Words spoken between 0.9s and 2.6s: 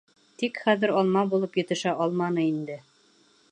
алма булып етешә алманы